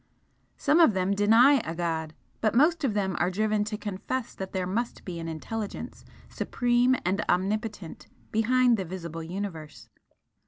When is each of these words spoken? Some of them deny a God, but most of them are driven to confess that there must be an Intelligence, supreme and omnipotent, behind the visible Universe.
Some 0.57 0.79
of 0.79 0.95
them 0.95 1.13
deny 1.13 1.61
a 1.63 1.75
God, 1.75 2.15
but 2.39 2.55
most 2.55 2.83
of 2.83 2.95
them 2.95 3.15
are 3.19 3.29
driven 3.29 3.63
to 3.65 3.77
confess 3.77 4.33
that 4.33 4.51
there 4.51 4.65
must 4.65 5.05
be 5.05 5.19
an 5.19 5.27
Intelligence, 5.27 6.03
supreme 6.27 6.95
and 7.05 7.23
omnipotent, 7.29 8.07
behind 8.31 8.77
the 8.77 8.85
visible 8.85 9.21
Universe. 9.21 9.89